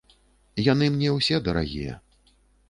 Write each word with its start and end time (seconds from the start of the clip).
Яны 0.71 0.87
мне 0.95 1.09
ўсе 1.17 1.41
дарагія. 1.49 1.99